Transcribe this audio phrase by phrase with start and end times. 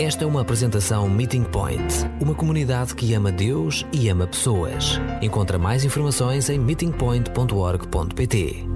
[0.00, 4.98] Esta é uma apresentação Meeting Point, uma comunidade que ama Deus e ama pessoas.
[5.20, 8.66] Encontra mais informações em meetingpoint.org.pt.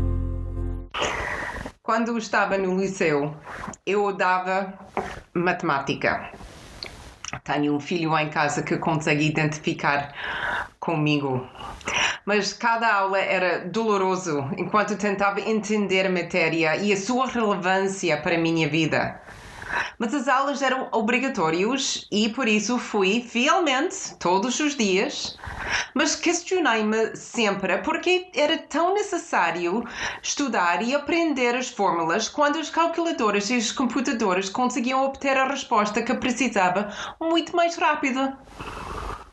[1.82, 3.34] Quando estava no liceu,
[3.87, 4.74] eu odava
[5.32, 6.32] matemática.
[7.42, 10.12] Tenho um filho em casa que consegue identificar
[10.78, 11.46] comigo.
[12.26, 18.34] Mas cada aula era doloroso enquanto tentava entender a matéria e a sua relevância para
[18.34, 19.19] a minha vida.
[19.98, 25.37] Mas as aulas eram obrigatórias e por isso fui fielmente todos os dias.
[25.95, 29.84] Mas questionei-me sempre porque era tão necessário
[30.23, 36.03] estudar e aprender as fórmulas quando as calculadoras e os computadores conseguiam obter a resposta
[36.03, 38.37] que precisava muito mais rápido.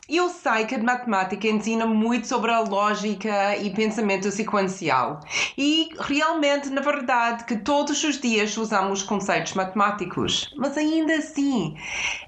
[0.06, 5.20] Eu sei que a matemática ensina muito sobre a lógica e pensamento sequencial.
[5.56, 10.50] E realmente, na verdade, que todos os dias usamos conceitos matemáticos.
[10.58, 11.74] Mas ainda assim,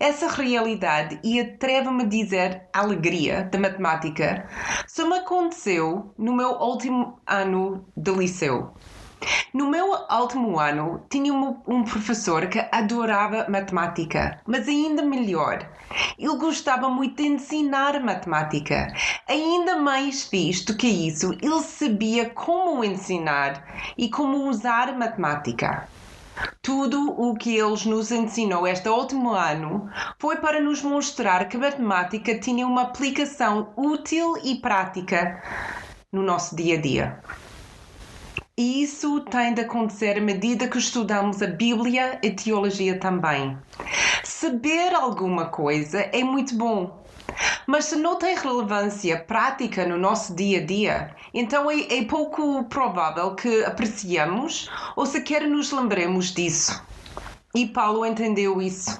[0.00, 4.48] essa realidade, e atrevo-me a dizer alegria da matemática,
[4.86, 8.74] só me aconteceu no meu último ano de liceu.
[9.52, 15.66] No meu último ano, tinha um, professor que adorava matemática, mas ainda melhor,
[16.18, 18.92] ele gostava muito de ensinar matemática.
[19.26, 23.64] Ainda mais visto que isso, ele sabia como ensinar
[23.96, 25.88] e como usar matemática.
[26.60, 32.38] Tudo o que eles nos ensinou este último ano foi para nos mostrar que matemática
[32.38, 35.42] tinha uma aplicação útil e prática
[36.12, 37.22] no nosso dia a dia.
[38.58, 43.54] E isso tem de acontecer à medida que estudamos a Bíblia e teologia também.
[44.24, 47.04] Saber alguma coisa é muito bom,
[47.66, 52.64] mas se não tem relevância prática no nosso dia a dia, então é, é pouco
[52.64, 56.82] provável que apreciamos ou sequer nos lembremos disso.
[57.54, 58.98] E Paulo entendeu isso.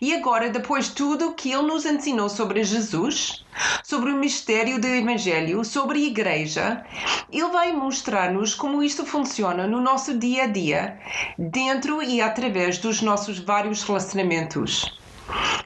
[0.00, 3.44] E agora, depois de tudo que ele nos ensinou sobre Jesus,
[3.84, 6.84] sobre o mistério do Evangelho, sobre a Igreja,
[7.30, 10.98] ele vai mostrar-nos como isto funciona no nosso dia a dia,
[11.38, 14.98] dentro e através dos nossos vários relacionamentos.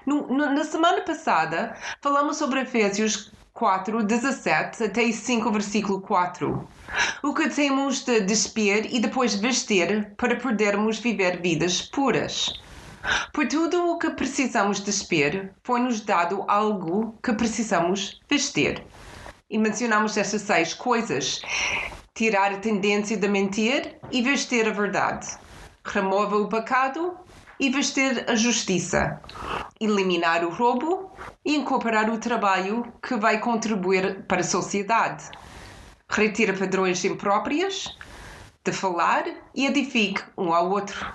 [0.05, 6.69] No, no, na semana passada, falamos sobre Efésios 4, 17 até 5, versículo 4.
[7.23, 12.53] O que temos de despir e depois vestir para podermos viver vidas puras.
[13.33, 18.83] Por tudo o que precisamos despir, foi-nos dado algo que precisamos vestir.
[19.51, 21.43] E mencionamos estas seis coisas:
[22.15, 25.27] tirar a tendência de mentir e vestir a verdade,
[25.85, 27.15] remova o pecado
[27.61, 29.21] e vestir a justiça,
[29.79, 31.13] eliminar o roubo
[31.45, 35.25] e incorporar o trabalho que vai contribuir para a sociedade,
[36.09, 37.97] retira padrões impróprias
[38.65, 41.13] de falar e edifique um ao outro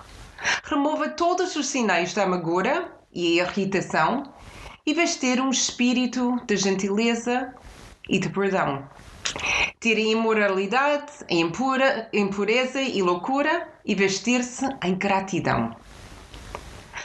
[0.64, 4.24] Remova todos os sinais da amargura e irritação
[4.86, 7.54] e vais ter um espírito de gentileza
[8.08, 8.88] e de perdão.
[9.80, 15.76] Ter a imoralidade, a impura, impureza e loucura e vestir-se em gratidão.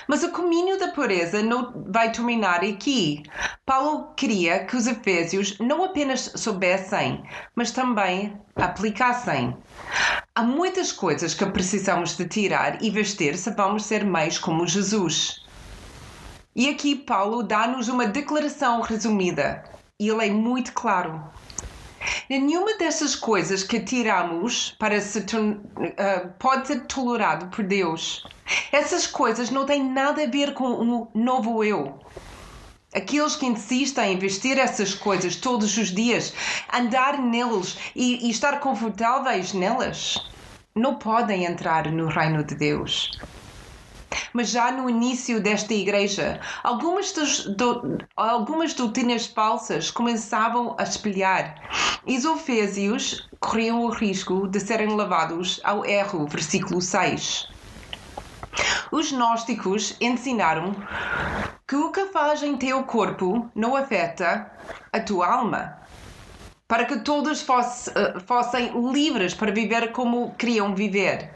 [0.06, 3.22] Mas o caminho da pureza não vai terminar aqui.
[3.65, 7.22] Paulo queria que os efésios não apenas soubessem,
[7.54, 9.56] mas também aplicassem.
[10.34, 15.44] Há muitas coisas que precisamos de tirar e vestir se vamos ser mais como Jesus.
[16.56, 19.65] E aqui Paulo dá-nos uma declaração resumida.
[19.98, 21.22] Ele é muito claro.
[22.28, 28.24] Nenhuma dessas coisas que tiramos para se uh, pode ser tolerado por Deus.
[28.72, 31.98] Essas coisas não têm nada a ver com um novo eu.
[32.94, 36.32] Aqueles que insistem em vestir essas coisas todos os dias,
[36.72, 40.16] andar neles e, e estar confortáveis nelas,
[40.74, 43.10] não podem entrar no reino de Deus.
[44.32, 51.54] Mas já no início desta igreja, algumas, dos, do, algumas doutrinas falsas começavam a espelhar
[52.06, 57.48] e os ofésios corriam o risco de serem levados ao erro, versículo 6.
[58.91, 60.74] Os gnósticos ensinaram
[61.66, 64.50] que o que faz em teu corpo não afeta
[64.92, 65.78] a tua alma.
[66.68, 71.30] Para que todos fosse, uh, fossem livres para viver como queriam viver.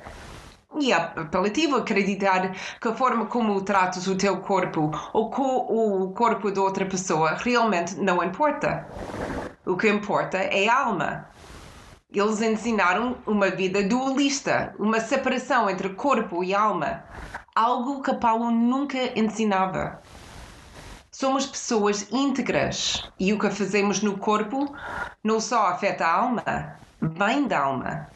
[0.76, 6.12] E é apelativo acreditar que a forma como tratas o teu corpo ou com o
[6.12, 8.86] corpo de outra pessoa realmente não importa.
[9.64, 11.28] O que importa é a alma.
[12.10, 17.02] Eles ensinaram uma vida dualista, uma separação entre corpo e alma,
[17.54, 20.00] algo que Paulo nunca ensinava.
[21.10, 24.74] Somos pessoas íntegras e o que fazemos no corpo
[25.24, 26.44] não só afeta a alma,
[27.00, 28.08] vem da alma.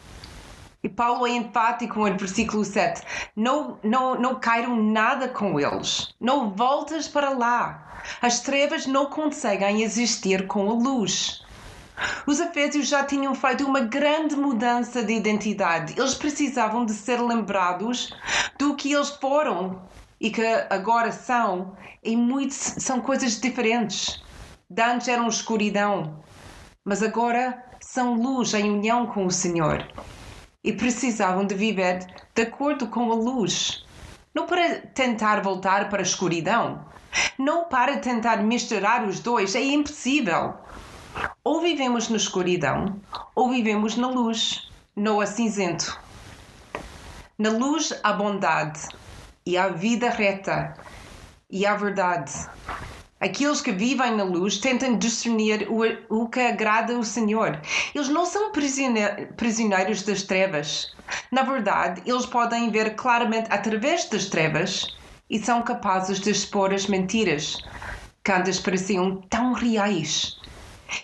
[0.82, 3.02] E Paulo é enfático no versículo 7.
[3.36, 6.12] Não, não, não cairam nada com eles.
[6.20, 8.00] Não voltas para lá.
[8.20, 11.40] As trevas não conseguem existir com a luz.
[12.26, 15.94] Os Efésios já tinham feito uma grande mudança de identidade.
[15.96, 18.12] Eles precisavam de ser lembrados
[18.58, 19.82] do que eles foram
[20.20, 21.76] e que agora são.
[22.02, 24.20] E muito, são coisas diferentes.
[24.68, 26.24] Dantes eram escuridão,
[26.84, 29.86] mas agora são luz em união com o Senhor
[30.62, 33.84] e precisavam de viver de acordo com a luz.
[34.34, 36.84] Não para tentar voltar para a escuridão,
[37.38, 40.54] não para tentar misturar os dois, é impossível.
[41.44, 43.00] Ou vivemos na escuridão,
[43.34, 46.00] ou vivemos na luz, não a cinzento.
[47.36, 48.80] Na luz há bondade,
[49.44, 50.74] e há vida reta,
[51.50, 52.32] e há verdade.
[53.22, 57.60] Aqueles que vivem na luz tentam discernir o, o que agrada o Senhor.
[57.94, 60.88] Eles não são prisioneiros das trevas.
[61.30, 64.84] Na verdade, eles podem ver claramente através das trevas
[65.30, 67.64] e são capazes de expor as mentiras
[68.24, 70.42] que antes pareciam tão reais.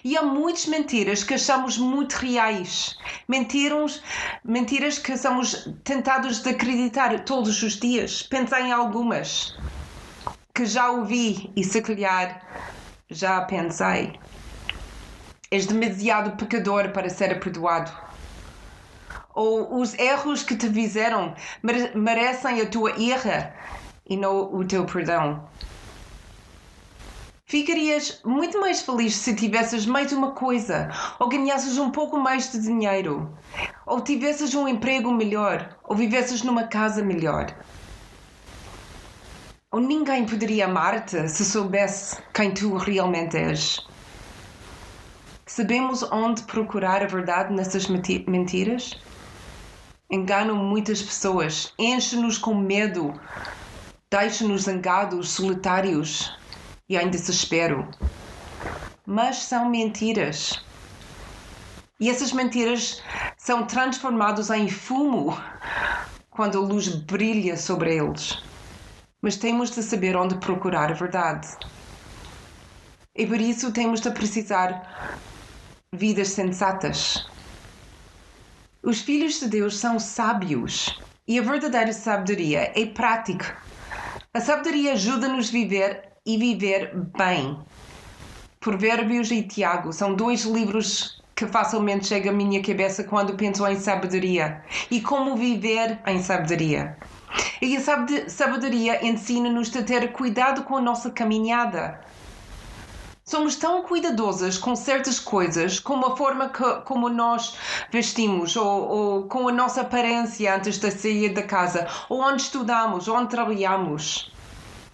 [0.03, 2.97] E há muitas mentiras que achamos muito reais.
[3.29, 4.03] Mentiras,
[4.44, 8.25] mentiras que somos tentados de acreditar todos os dias.
[8.25, 9.56] Pensei em algumas
[10.59, 12.43] que já ouvi e se calhar
[13.09, 14.19] já pensei.
[15.53, 17.93] És demasiado pecador para ser perdoado.
[19.33, 21.33] Ou os erros que te fizeram
[21.95, 23.55] merecem a tua ira
[24.05, 25.49] e não o teu perdão.
[27.47, 30.91] Ficarias muito mais feliz se tivesses mais uma coisa,
[31.21, 33.33] ou ganhasses um pouco mais de dinheiro,
[33.87, 37.55] ou tivesses um emprego melhor, ou vivesses numa casa melhor.
[39.70, 43.79] Ou ninguém poderia amar-te se soubesse quem tu realmente és.
[45.44, 48.99] Sabemos onde procurar a verdade nessas mentiras?
[50.11, 53.12] Enganam muitas pessoas, enchem-nos com medo,
[54.11, 56.35] deixam-nos zangados, solitários
[56.88, 57.87] e em desespero.
[59.05, 60.64] Mas são mentiras.
[62.00, 63.03] E essas mentiras
[63.37, 65.38] são transformadas em fumo
[66.31, 68.49] quando a luz brilha sobre eles
[69.20, 71.49] mas temos de saber onde procurar a verdade.
[73.15, 75.19] E por isso temos de precisar
[75.93, 77.26] vidas sensatas.
[78.82, 83.56] Os filhos de Deus são sábios e a verdadeira sabedoria é prática.
[84.32, 87.59] A sabedoria ajuda-nos a viver e viver bem.
[88.61, 93.79] Provérbios e Tiago são dois livros que facilmente chegam à minha cabeça quando penso em
[93.79, 96.97] sabedoria e como viver em sabedoria.
[97.61, 97.81] E a
[98.29, 102.01] sabedoria ensina-nos a ter cuidado com a nossa caminhada.
[103.25, 107.59] Somos tão cuidadosas com certas coisas, com a forma que, como nós
[107.93, 113.07] vestimos, ou, ou, com a nossa aparência antes de sair da casa, ou onde estudamos,
[113.07, 114.33] ou onde trabalhamos.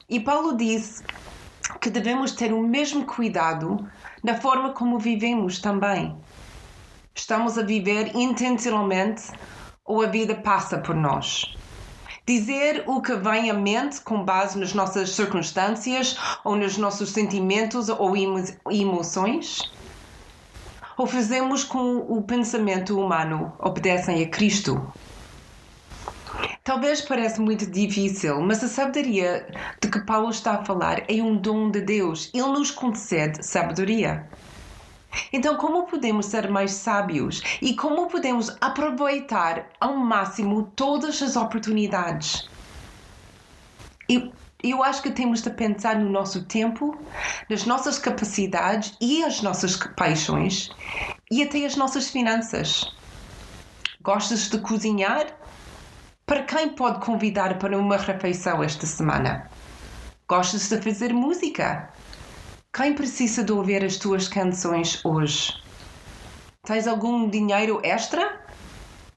[0.09, 1.05] E Paulo disse
[1.81, 3.89] que devemos ter o mesmo cuidado
[4.21, 6.17] na forma como vivemos também.
[7.15, 9.31] Estamos a viver intencionalmente
[9.85, 11.57] ou a vida passa por nós?
[12.27, 17.91] Dizer o que vem à mente com base nas nossas circunstâncias ou nos nossos sentimentos
[17.91, 19.59] ou emo emoções?
[20.97, 24.91] Ou fazemos com o pensamento humano obedecem a Cristo?
[26.63, 29.47] Talvez pareça muito difícil, mas a sabedoria
[29.83, 32.31] de que Paulo está a falar é um dom de Deus.
[32.33, 34.31] Ele nos concede sabedoria.
[35.33, 42.49] Então, como podemos ser mais sábios e como podemos aproveitar ao máximo todas as oportunidades?
[44.09, 46.97] Eu, eu acho que temos de pensar no nosso tempo,
[47.49, 50.71] nas nossas capacidades e as nossas paixões
[51.31, 52.85] e até as nossas finanças.
[54.03, 55.27] Gostas de cozinhar?
[56.27, 59.51] Para quem pode convidar para uma refeição esta semana?
[60.27, 61.91] Gostas de fazer música?
[62.75, 65.55] Quem precisa de ouvir as tuas canções hoje?
[66.67, 68.45] Tens algum dinheiro extra?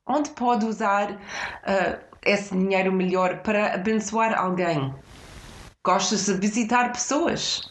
[0.05, 4.93] Onde pode usar uh, esse dinheiro melhor para abençoar alguém?
[5.83, 7.67] Gostas de visitar pessoas?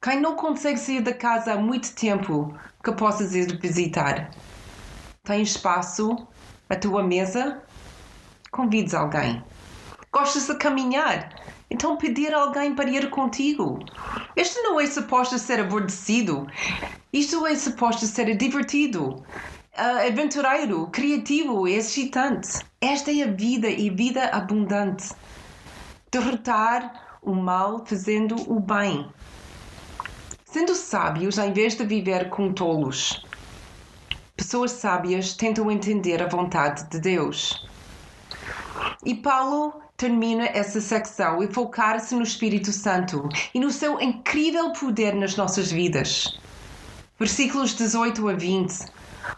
[0.00, 4.30] Quem não consegue sair da casa há muito tempo que possas ir visitar?
[5.24, 6.28] Tem espaço?
[6.70, 7.60] A tua mesa?
[8.52, 9.42] Convides alguém.
[10.12, 11.28] Gostas de caminhar?
[11.72, 13.78] Então pedir alguém para ir contigo.
[14.36, 16.46] Isto não é suposto ser aborrecido.
[17.10, 22.58] Isto é suposto ser divertido, uh, aventureiro, criativo e excitante.
[22.78, 25.14] Esta é a vida e vida abundante.
[26.10, 29.08] Derrotar o mal fazendo o bem.
[30.44, 33.24] Sendo sábios em vez de viver com tolos.
[34.36, 37.66] pessoas sábias tentam entender a vontade de Deus.
[39.06, 45.14] E Paulo termina essa secção e focar-se no Espírito Santo e no seu incrível poder
[45.14, 46.40] nas nossas vidas.
[47.20, 48.86] Versículos 18 a 20.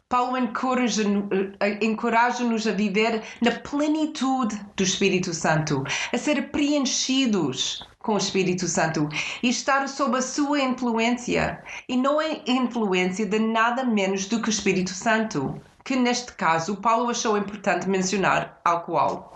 [0.08, 8.18] Paulo eh, encoraja-nos a viver na plenitude do Espírito Santo, a ser preenchidos com o
[8.18, 9.06] Espírito Santo
[9.42, 14.48] e estar sob a sua influência, e não a influência de nada menos do que
[14.48, 19.30] o Espírito Santo, que neste caso Paulo achou importante mencionar álcool.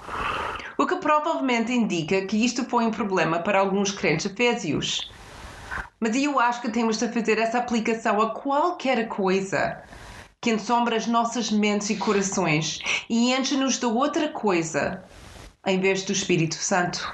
[0.81, 5.11] O que provavelmente indica que isto foi um problema para alguns crentes efésios.
[5.99, 9.83] Mas eu acho que temos de fazer essa aplicação a qualquer coisa
[10.41, 12.79] que ensombra as nossas mentes e corações
[13.11, 15.03] e enche-nos de outra coisa
[15.67, 17.13] em vez do Espírito Santo.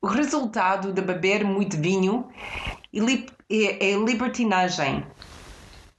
[0.00, 2.28] O resultado de beber muito vinho
[3.50, 5.04] é libertinagem.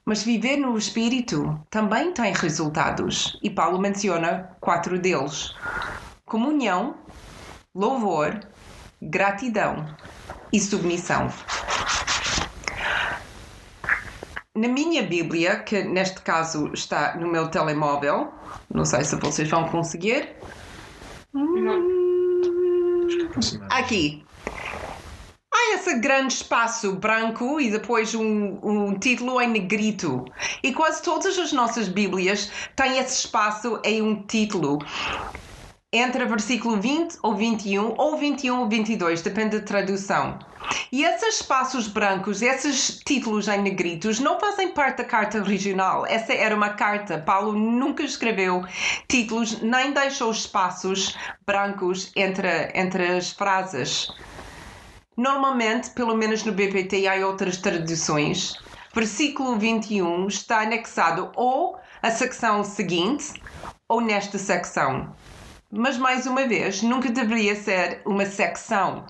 [0.07, 5.53] Mas viver no Espírito também tem resultados, e Paulo menciona quatro deles:
[6.25, 6.95] comunhão,
[7.75, 8.39] louvor,
[9.01, 9.85] gratidão
[10.53, 11.27] e submissão.
[14.55, 18.31] Na minha Bíblia, que neste caso está no meu telemóvel,
[18.73, 20.37] não sei se vocês vão conseguir.
[23.69, 24.26] Aqui.
[25.73, 30.25] Esse grande espaço branco e depois um, um título em negrito.
[30.63, 34.79] E quase todas as nossas Bíblias têm esse espaço em um título
[35.91, 40.37] entre versículo 20 ou 21 ou 21 ou 22, depende da tradução.
[40.91, 46.05] E esses espaços brancos, esses títulos em negritos, não fazem parte da carta original.
[46.05, 47.17] Essa era uma carta.
[47.17, 48.65] Paulo nunca escreveu
[49.07, 54.09] títulos, nem deixou espaços brancos entre, entre as frases.
[55.17, 58.53] Normalmente, pelo menos no BPT, há outras traduções.
[58.93, 63.33] Versículo 21 está anexado ou à secção seguinte
[63.89, 65.15] ou nesta secção.
[65.71, 69.07] Mas mais uma vez, nunca deveria ser uma secção.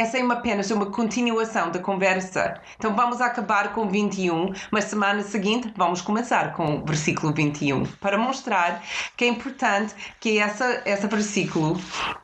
[0.00, 2.60] Essa é uma, apenas uma continuação da conversa.
[2.76, 8.16] Então vamos acabar com 21, mas semana seguinte vamos começar com o versículo 21 para
[8.16, 8.80] mostrar
[9.16, 11.80] que é importante que essa, esse versículo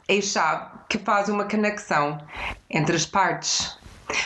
[0.07, 2.17] é chave que faz uma conexão
[2.71, 3.77] entre as partes.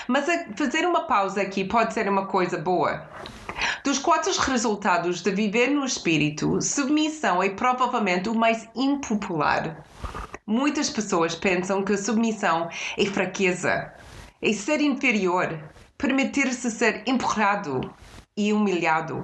[0.07, 3.09] Mas fazer uma pausa aqui pode ser uma coisa boa.
[3.83, 9.88] Dos quatro resultados de viver no espírito, submissão é provavelmente o mais impopular.
[10.51, 13.93] Muitas pessoas pensam que submissão é fraqueza,
[14.41, 15.63] é ser inferior,
[15.99, 17.83] permitir-se ser empurrado
[18.35, 19.23] e humilhado.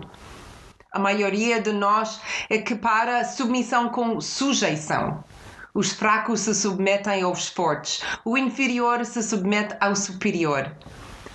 [0.93, 5.25] A maioria de nós equipara a submissão com sujeição.
[5.73, 10.77] Os fracos se submetem aos fortes, o inferior se submete ao superior.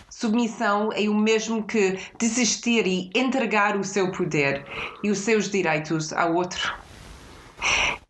[0.08, 4.68] Submissão é o mesmo que desistir e entregar o seu poder
[5.04, 6.76] e os seus direitos a outro.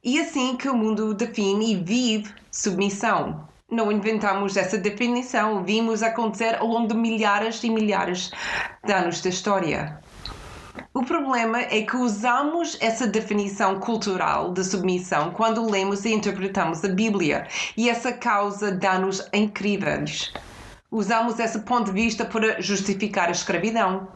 [0.01, 3.50] E assim que o mundo define e vive submissão.
[3.70, 8.32] Não inventamos essa definição, vimos acontecer ao longo de milhares e milhares
[8.86, 10.00] de anos da história.
[10.94, 16.88] O problema é que usamos essa definição cultural de submissão quando lemos e interpretamos a
[16.88, 20.32] Bíblia, e essa causa danos incríveis.
[20.89, 24.08] Usamos esse ponto de vista para justificar a escravidão,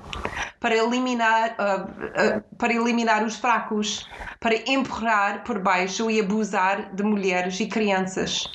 [0.64, 4.08] para eliminar, uh, uh, para eliminar os fracos,
[4.40, 8.50] para empurrar por baixo e abusar de mulheres e crianças.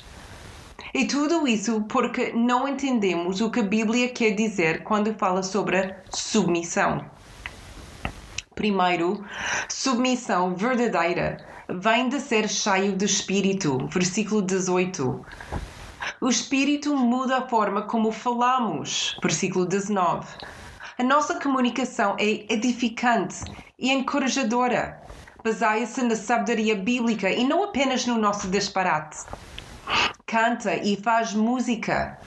[0.91, 5.93] E tudo isso porque não entendemos o que a Bíblia quer dizer quando fala sobre
[6.09, 7.05] submissão.
[8.55, 9.23] Primeiro,
[9.69, 15.23] submissão verdadeira vem de ser cheio de espírito, versículo 18.
[16.19, 19.15] O Espírito muda a forma como falamos.
[19.21, 20.25] Versículo 19.
[20.99, 23.45] A nossa comunicação é edificante
[23.79, 25.01] e encorajadora.
[25.41, 29.19] Baseia-se na sabedoria bíblica e não apenas no nosso disparate.
[30.25, 32.19] Canta e faz música.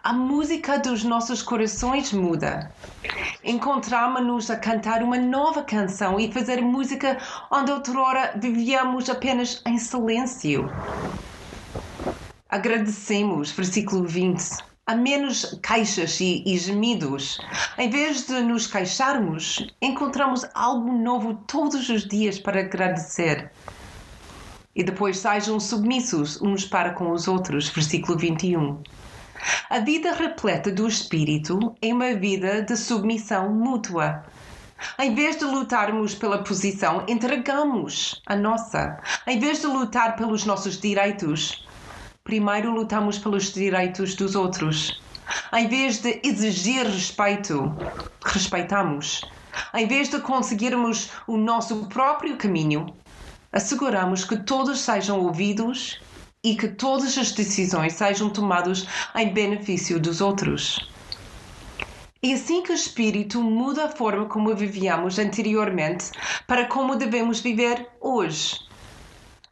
[0.00, 2.72] A música dos nossos corações muda.
[3.42, 7.18] Encontramos-nos a cantar uma nova canção e fazer música
[7.50, 10.70] onde outrora vivíamos apenas em silêncio.
[12.48, 17.38] Agradecemos, versículo 20, a menos queixas e, e gemidos.
[17.78, 23.50] Em vez de nos queixarmos, encontramos algo novo todos os dias para agradecer.
[24.76, 28.82] E depois sejam submissos uns para com os outros, versículo 21.
[29.70, 34.24] A vida repleta do Espírito é uma vida de submissão mútua.
[34.98, 39.00] Em vez de lutarmos pela posição, entregamos a nossa.
[39.26, 41.64] Em vez de lutar pelos nossos direitos,
[42.24, 44.98] primeiro lutamos pelos direitos dos outros.
[45.52, 47.70] Em vez de exigir respeito,
[48.24, 49.20] respeitamos.
[49.74, 52.86] Em vez de conseguirmos o nosso próprio caminho,
[53.52, 56.00] asseguramos que todos sejam ouvidos
[56.42, 60.78] e que todas as decisões sejam tomadas em benefício dos outros.
[62.22, 66.10] É assim que o Espírito muda a forma como vivíamos anteriormente
[66.46, 68.64] para como devemos viver hoje.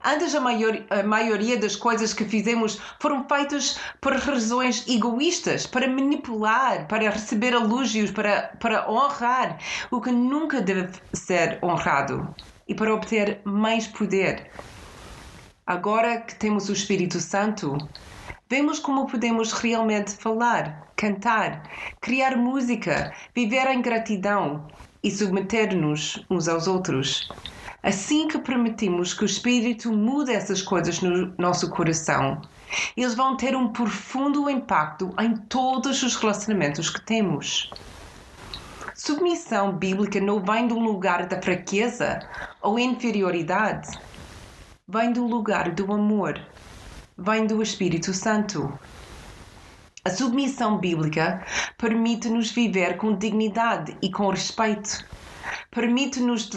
[0.04, 5.86] Antes, a, maior, a maioria das coisas que fizemos foram feitas por razões egoístas, para
[5.86, 9.58] manipular, para receber elogios, para, para honrar
[9.92, 12.34] o que nunca deve ser honrado
[12.66, 14.50] e para obter mais poder.
[15.66, 17.78] Agora que temos o Espírito Santo,
[18.50, 21.62] vemos como podemos realmente falar, cantar,
[22.00, 24.66] criar música, viver em gratidão
[25.02, 27.28] e submeter-nos uns aos outros.
[27.82, 32.40] Assim que permitimos que o Espírito mude essas coisas no nosso coração,
[32.96, 37.70] eles vão ter um profundo impacto em todos os relacionamentos que temos.
[38.94, 42.20] Submissão bíblica não vem um lugar da fraqueza
[42.60, 43.90] ou inferioridade,
[44.86, 46.40] vem do lugar do amor,
[47.18, 48.72] vem do Espírito Santo.
[50.04, 51.44] A submissão bíblica
[51.76, 55.04] permite-nos viver com dignidade e com respeito
[55.72, 56.50] permite-nos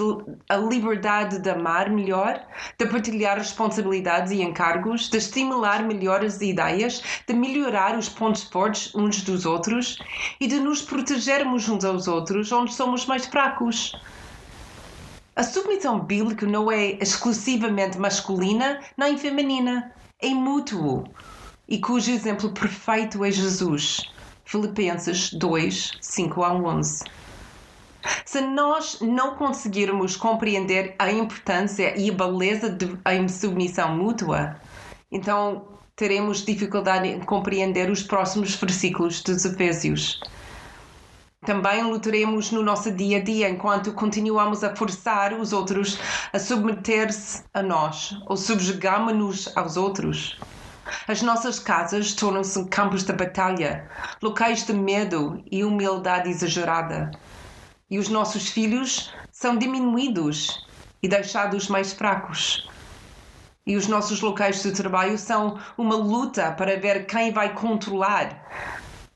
[0.50, 2.46] a liberdade de amar melhor,
[2.78, 8.94] de partilhar responsabilidades e encargos, de estimular melhor as ideias, de melhorar os pontos fortes
[8.94, 9.98] uns dos outros
[10.40, 13.94] e de nos protegermos uns aos outros onde somos mais fracos.
[15.34, 21.06] A submissão bíblica não é exclusivamente masculina nem feminina, é mútuo
[21.70, 24.12] e cujo exemplo perfeito é Jesus.
[24.44, 27.04] Filipenses 2, 5 a 11.
[28.26, 32.78] Se nós não conseguirmos compreender a importância e a beleza
[33.12, 34.56] em submissão mútua,
[35.12, 40.20] então teremos dificuldade em compreender os próximos versículos dos Efésios.
[41.46, 46.00] Também lutaremos no nosso dia a dia enquanto continuamos a forçar os outros
[46.34, 50.40] a submeter-se a nós ou subjugamos-nos aos outros.
[51.08, 53.88] As nossas casas tornam-se campos de batalha,
[54.22, 57.12] locais de medo e humildade exagerada
[57.90, 60.66] e os nossos filhos são diminuídos
[61.02, 62.68] e deixados mais fracos.
[63.66, 68.46] E os nossos locais de trabalho são uma luta para ver quem vai controlar,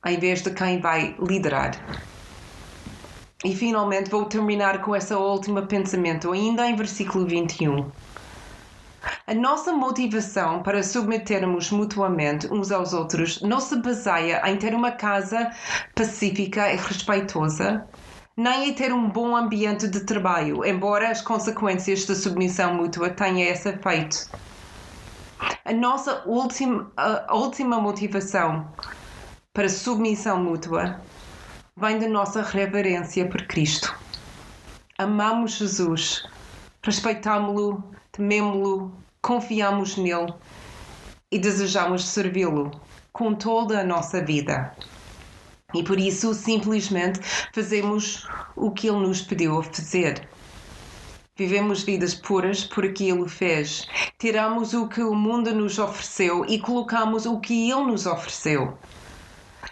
[0.05, 1.71] em vez de quem vai liderar.
[3.43, 7.89] E finalmente vou terminar com esse último pensamento, ainda em versículo 21.
[9.25, 14.91] A nossa motivação para submetermos mutuamente uns aos outros não se baseia em ter uma
[14.91, 15.51] casa
[15.95, 17.88] pacífica e respeitosa,
[18.39, 23.41] nem em ter um bom ambiente de trabalho, embora as consequências da submissão mútua tenham
[23.41, 24.30] esse efeito.
[25.65, 28.65] A nossa última, a última motivação
[29.54, 31.02] para submissão mútua
[31.75, 33.93] vem da nossa reverência por Cristo.
[34.97, 36.25] Amamos Jesus,
[36.82, 40.34] respeitamos-lo, tememos-lo, confiamos nele
[41.30, 42.71] e desejamos servi-lo
[43.12, 44.73] com toda a nossa vida.
[45.73, 47.19] E por isso simplesmente
[47.53, 50.27] fazemos o que Ele nos pediu a fazer.
[51.38, 53.88] Vivemos vidas puras por aquilo fez.
[54.17, 58.77] Tiramos o que o mundo nos ofereceu e colocamos o que Ele nos ofereceu.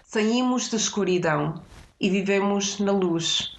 [0.05, 1.61] Saímos da escuridão
[1.99, 3.57] e vivemos na luz.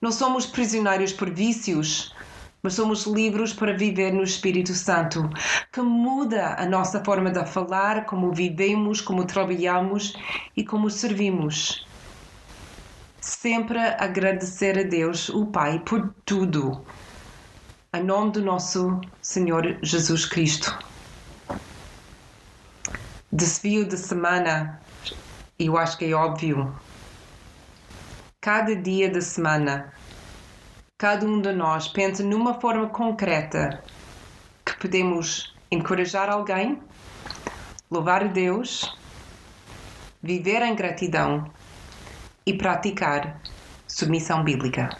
[0.00, 2.14] Não somos prisioneiros por vícios,
[2.62, 5.28] mas somos livres para viver no Espírito Santo,
[5.72, 10.14] que muda a nossa forma de falar, como vivemos, como trabalhamos
[10.56, 11.86] e como servimos.
[13.20, 16.84] Sempre agradecer a Deus, o Pai, por tudo.
[17.92, 20.76] Em nome do nosso Senhor Jesus Cristo.
[23.30, 24.80] Desvio de semana,
[25.58, 26.74] eu acho que é óbvio.
[28.40, 29.92] Cada dia da semana
[30.98, 33.84] cada um de nós pensa numa forma concreta
[34.66, 36.82] que podemos encorajar alguém,
[37.88, 38.98] louvar a Deus,
[40.20, 41.48] viver em gratidão
[42.44, 43.40] e praticar
[43.86, 44.90] submissão bíblica.